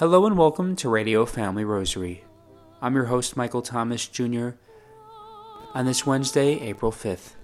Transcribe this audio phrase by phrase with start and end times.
[0.00, 2.24] Hello and welcome to Radio Family Rosary.
[2.80, 4.52] I'm your host, Michael Thomas Jr.,
[5.74, 7.34] on this Wednesday, April 5th.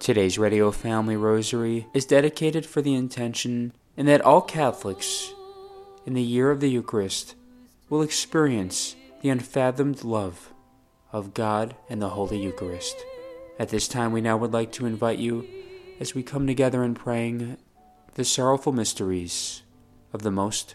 [0.00, 5.32] Today's Radio Family Rosary is dedicated for the intention in that all Catholics,
[6.04, 7.36] in the year of the Eucharist,
[7.88, 10.52] will experience the unfathomed love
[11.12, 12.96] of God and the Holy Eucharist.
[13.60, 15.46] At this time, we now would like to invite you
[16.00, 17.56] as we come together in praying
[18.14, 19.62] the sorrowful mysteries
[20.12, 20.74] of the Most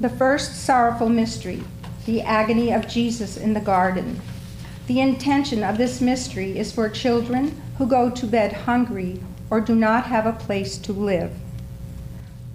[0.00, 1.62] The first sorrowful mystery,
[2.04, 4.20] the agony of Jesus in the garden.
[4.86, 9.74] The intention of this mystery is for children who go to bed hungry or do
[9.74, 11.32] not have a place to live.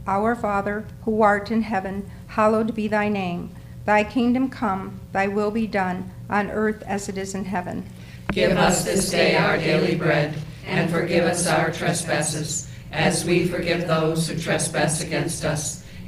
[0.06, 3.56] Our Father, who art in heaven, hallowed be thy name.
[3.86, 7.86] Thy kingdom come, thy will be done, on earth as it is in heaven.
[8.32, 10.36] Give us this day our daily bread,
[10.66, 15.79] and forgive us our trespasses, as we forgive those who trespass against us.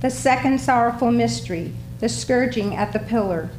[0.00, 3.50] The second sorrowful mystery, the scourging at the pillar.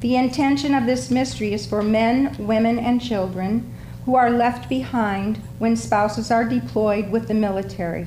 [0.00, 3.72] The intention of this mystery is for men, women, and children
[4.04, 8.06] who are left behind when spouses are deployed with the military.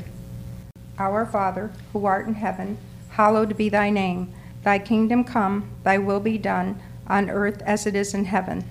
[0.99, 2.77] Our Father, who art in heaven,
[3.09, 4.31] hallowed be thy name.
[4.63, 8.63] Thy kingdom come, thy will be done, on earth as it is in heaven.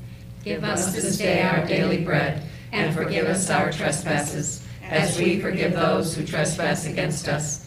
[0.44, 5.72] Give us this day our daily bread, and forgive us our trespasses, as we forgive
[5.72, 7.66] those who trespass against us.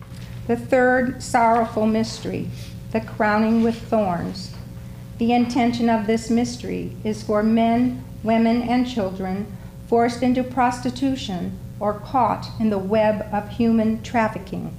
[0.47, 2.49] The third sorrowful mystery,
[2.91, 4.53] the crowning with thorns.
[5.17, 9.45] The intention of this mystery is for men, women, and children
[9.87, 14.75] forced into prostitution or caught in the web of human trafficking.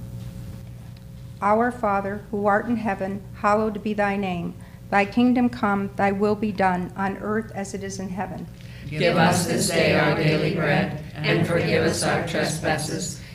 [1.41, 4.53] Our Father, who art in heaven, hallowed be thy name.
[4.89, 8.47] Thy kingdom come, thy will be done, on earth as it is in heaven.
[8.89, 13.19] Give us this day our daily bread, and forgive us our trespasses,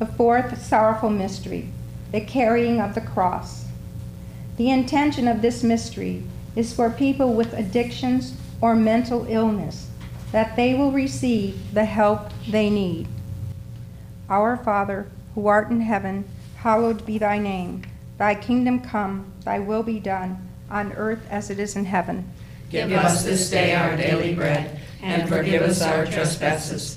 [0.00, 1.68] The fourth sorrowful mystery,
[2.10, 3.66] the carrying of the cross.
[4.56, 6.22] The intention of this mystery
[6.56, 9.90] is for people with addictions or mental illness
[10.32, 13.08] that they will receive the help they need.
[14.30, 16.24] Our Father, who art in heaven,
[16.56, 17.82] hallowed be thy name.
[18.16, 22.26] Thy kingdom come, thy will be done, on earth as it is in heaven.
[22.70, 26.96] Give us this day our daily bread, and forgive us our trespasses,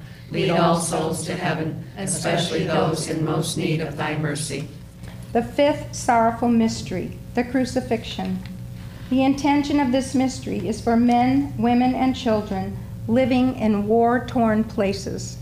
[0.31, 4.67] lead all souls to heaven, especially those in most need of thy mercy.
[5.33, 8.39] The fifth sorrowful mystery, the crucifixion.
[9.09, 14.63] The intention of this mystery is for men, women, and children living in war torn
[14.63, 15.37] places.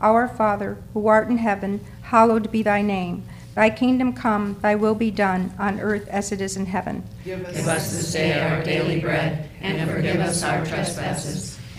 [0.00, 3.24] Our Father, who art in heaven, hallowed be thy name.
[3.54, 7.02] Thy kingdom come, thy will be done, on earth as it is in heaven.
[7.24, 11.58] Give us this day our daily bread, and forgive us our trespasses,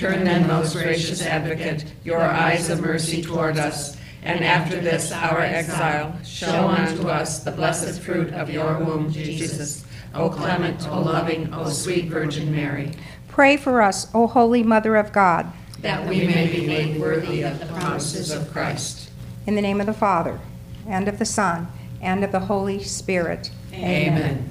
[0.00, 5.40] Turn then, most gracious advocate, your eyes of mercy toward us, and after this our
[5.40, 9.84] exile, show unto us the blessed fruit of your womb, Jesus.
[10.14, 12.92] O clement, O loving, O sweet Virgin Mary,
[13.28, 15.52] Pray for us, O Holy Mother of God.
[15.82, 19.10] that we may be made worthy of the promises of Christ.
[19.46, 20.40] In the name of the Father,
[20.86, 21.68] and of the Son,
[22.00, 23.50] and of the Holy Spirit.
[23.74, 24.50] Amen.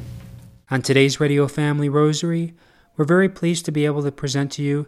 [0.70, 2.54] On today's Radio Family Rosary,
[2.96, 4.86] we're very pleased to be able to present to you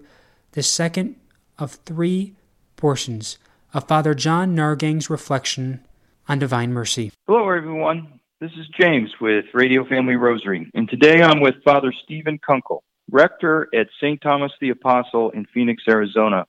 [0.54, 1.16] the second
[1.58, 2.36] of three
[2.76, 3.38] portions
[3.74, 5.86] of Father John Nahrgang's reflection
[6.28, 7.12] on Divine Mercy.
[7.28, 8.20] Hello, everyone.
[8.42, 13.70] This is James with Radio Family Rosary, and today I'm with Father Stephen Kunkel, rector
[13.74, 14.20] at St.
[14.22, 16.46] Thomas the Apostle in Phoenix, Arizona.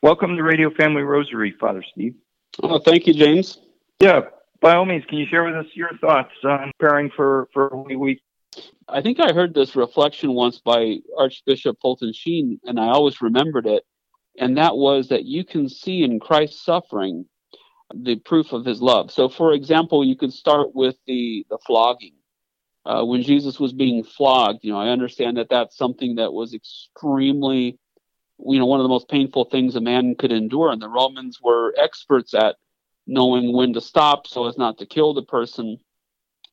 [0.00, 2.14] Welcome to Radio Family Rosary, Father Steve.
[2.62, 3.58] Oh, thank you, James.
[4.00, 4.20] Yeah,
[4.60, 7.96] by all means, can you share with us your thoughts on preparing for, for Holy
[7.96, 8.22] Week?
[8.88, 13.66] I think I heard this reflection once by Archbishop Fulton Sheen, and I always remembered
[13.66, 13.84] it.
[14.38, 17.26] And that was that you can see in Christ's suffering
[17.94, 19.10] the proof of his love.
[19.10, 22.14] So, for example, you could start with the, the flogging.
[22.84, 26.52] Uh, when Jesus was being flogged, you know, I understand that that's something that was
[26.52, 27.78] extremely,
[28.38, 30.70] you know, one of the most painful things a man could endure.
[30.70, 32.56] And the Romans were experts at
[33.06, 35.78] knowing when to stop so as not to kill the person.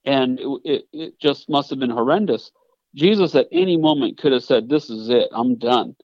[0.06, 2.52] And it, it, it just must have been horrendous.
[2.96, 5.96] Jesus at any moment could have said, This is it, I'm done.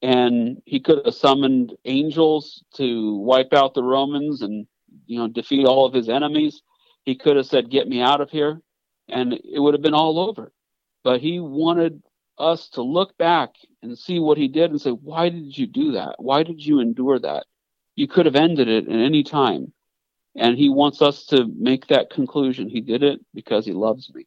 [0.00, 4.66] And he could have summoned angels to wipe out the Romans and,
[5.06, 6.62] you know, defeat all of his enemies.
[7.04, 8.60] He could have said, Get me out of here.
[9.08, 10.52] And it would have been all over.
[11.04, 12.02] But he wanted
[12.38, 13.50] us to look back
[13.82, 16.16] and see what he did and say, Why did you do that?
[16.18, 17.44] Why did you endure that?
[17.94, 19.72] You could have ended it at any time.
[20.36, 22.68] And he wants us to make that conclusion.
[22.68, 24.26] He did it because he loves me.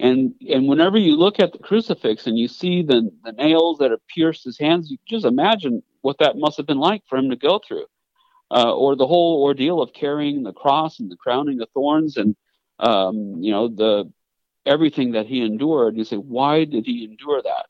[0.00, 3.90] And and whenever you look at the crucifix and you see the, the nails that
[3.90, 7.30] have pierced his hands, you just imagine what that must have been like for him
[7.30, 7.86] to go through.
[8.50, 12.36] Uh, or the whole ordeal of carrying the cross and the crowning of thorns and
[12.80, 14.12] um, you know the
[14.66, 15.96] everything that he endured.
[15.96, 17.66] You say, why did he endure that?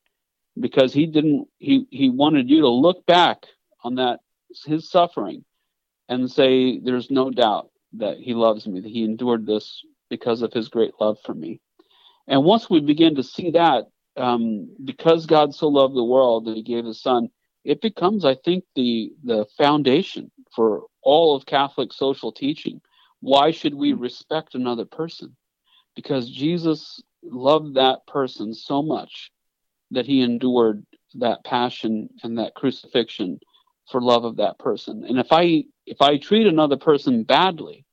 [0.59, 1.47] Because he didn't.
[1.59, 3.45] He he wanted you to look back
[3.83, 4.19] on that
[4.65, 5.43] his suffering
[6.09, 10.53] and say, There's no doubt that he loves me, that he endured this because of
[10.53, 11.59] his great love for me.
[12.27, 13.85] And once we begin to see that,
[14.17, 17.29] um, because God so loved the world that he gave his son,
[17.63, 22.81] it becomes, I think, the the foundation for all of Catholic social teaching.
[23.19, 25.35] Why should we respect another person?
[25.95, 29.31] Because Jesus loved that person so much
[29.91, 33.39] that he endured that passion and that crucifixion
[33.91, 35.05] for love of that person.
[35.05, 37.85] And if I if I treat another person badly,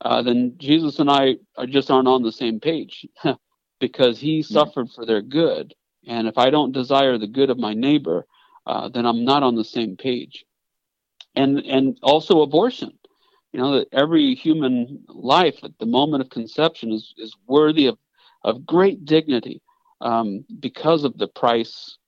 [0.00, 3.06] uh, then Jesus and I are just aren't on the same page
[3.80, 5.74] because he suffered for their good.
[6.06, 8.26] And if I don't desire the good of my neighbor,
[8.66, 10.44] uh, then I'm not on the same page.
[11.34, 12.98] And and also abortion.
[13.52, 17.98] You know that every human life at the moment of conception is is worthy of
[18.44, 19.62] of great dignity
[20.00, 21.98] um, because of the price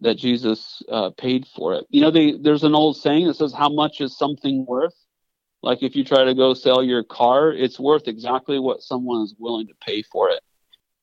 [0.00, 1.86] that Jesus uh, paid for it.
[1.88, 4.94] You know, they, there's an old saying that says, "How much is something worth?"
[5.62, 9.34] Like if you try to go sell your car, it's worth exactly what someone is
[9.38, 10.40] willing to pay for it.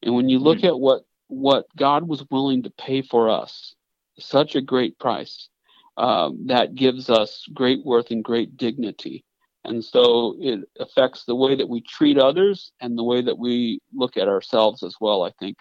[0.04, 0.67] And when you look mm-hmm.
[0.67, 3.73] at what what God was willing to pay for us,
[4.19, 5.49] such a great price,
[5.97, 9.23] um, that gives us great worth and great dignity.
[9.63, 13.80] And so it affects the way that we treat others and the way that we
[13.93, 15.58] look at ourselves as well, I think.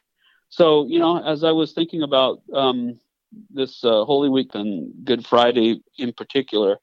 [0.48, 2.98] So, you know, as I was thinking about um,
[3.50, 6.78] this uh, Holy Week and Good Friday in particular,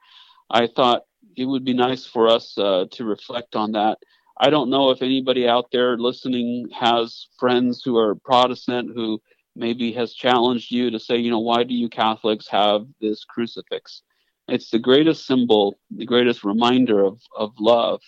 [0.49, 1.03] I thought
[1.35, 3.97] it would be nice for us uh, to reflect on that.
[4.39, 9.19] I don't know if anybody out there listening has friends who are Protestant who
[9.55, 14.03] maybe has challenged you to say, you know, why do you Catholics have this crucifix?
[14.47, 18.01] It's the greatest symbol, the greatest reminder of, of love.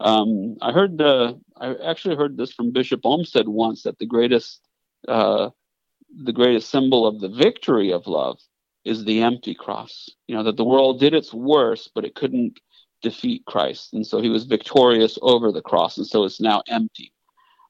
[0.00, 4.60] Um, I heard the, I actually heard this from Bishop Olmsted once that the greatest
[5.06, 5.50] uh,
[6.16, 8.38] the greatest symbol of the victory of love
[8.84, 10.08] is the empty cross.
[10.26, 12.58] You know, that the world did its worst, but it couldn't
[13.02, 13.92] defeat Christ.
[13.92, 15.98] And so he was victorious over the cross.
[15.98, 17.12] And so it's now empty.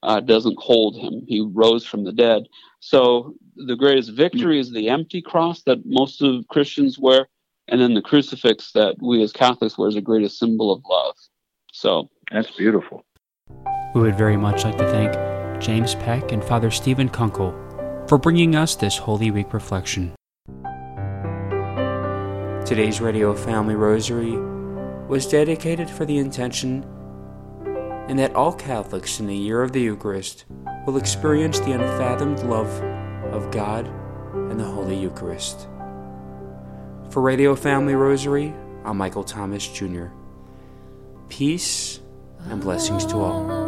[0.03, 1.25] Uh, doesn't hold him.
[1.27, 2.45] He rose from the dead.
[2.81, 7.27] So the greatest victory is the empty cross that most of Christians wear.
[7.67, 11.17] And then the crucifix that we as Catholics wear is the greatest symbol of love.
[11.73, 13.05] So that's beautiful.
[13.95, 17.53] We would very much like to thank James Peck and Father Stephen Kunkel
[18.09, 20.15] for bringing us this Holy Week reflection.
[22.65, 24.35] Today's Radio Family Rosary
[25.07, 26.85] was dedicated for the intention
[28.09, 30.47] and that all Catholics in the year of the Eucharist
[30.87, 32.71] will experience the unfathomed love
[33.31, 33.87] of God
[34.33, 35.69] and the Holy Eucharist.
[37.11, 38.55] For Radio Family Rosary,
[38.87, 40.07] I'm Michael Thomas Jr.
[41.29, 42.01] Peace
[42.49, 43.68] and blessings to all.